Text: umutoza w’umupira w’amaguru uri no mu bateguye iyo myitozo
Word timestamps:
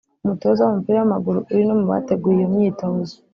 umutoza 0.23 0.61
w’umupira 0.63 0.97
w’amaguru 0.99 1.39
uri 1.51 1.63
no 1.67 1.75
mu 1.79 1.85
bateguye 1.91 2.37
iyo 2.41 2.47
myitozo 2.53 3.15